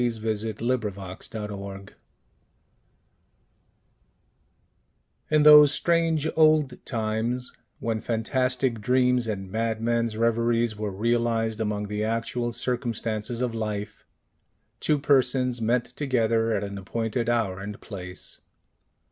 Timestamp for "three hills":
1.47-1.89